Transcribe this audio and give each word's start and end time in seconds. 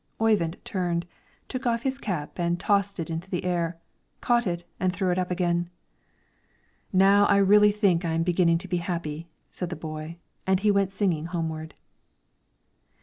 Oyvind 0.19 0.57
turned, 0.65 1.05
took 1.47 1.67
off 1.67 1.83
his 1.83 1.99
cap 1.99 2.39
and 2.39 2.59
tossed 2.59 2.99
it 2.99 3.11
into 3.11 3.29
the 3.29 3.43
air, 3.43 3.77
caught 4.19 4.47
it, 4.47 4.63
and 4.79 4.91
threw 4.91 5.11
it 5.11 5.19
up 5.19 5.29
again. 5.29 5.69
"Now 6.91 7.25
I 7.27 7.37
really 7.37 7.71
think 7.71 8.03
I 8.03 8.13
am 8.13 8.23
beginning 8.23 8.57
to 8.65 8.67
be 8.67 8.77
happy," 8.77 9.27
said 9.51 9.69
the 9.69 9.75
boy, 9.75 10.17
and 10.47 10.59
went 10.59 10.91
singing 10.91 11.27
homeward. 11.27 11.75